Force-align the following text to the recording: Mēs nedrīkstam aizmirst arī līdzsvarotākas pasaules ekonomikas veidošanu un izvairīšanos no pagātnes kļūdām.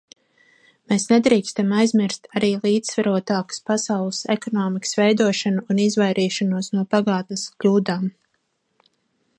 Mēs 0.91 1.03
nedrīkstam 1.09 1.75
aizmirst 1.81 2.25
arī 2.39 2.49
līdzsvarotākas 2.63 3.61
pasaules 3.69 4.23
ekonomikas 4.37 4.97
veidošanu 5.01 5.65
un 5.75 5.83
izvairīšanos 5.85 6.73
no 6.79 6.87
pagātnes 6.95 7.47
kļūdām. 7.61 8.11